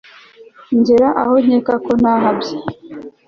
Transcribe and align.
ngera 0.79 1.07
aho 1.21 1.35
nkeka 1.45 1.73
ko 1.85 1.91
ntahabye 1.99 2.55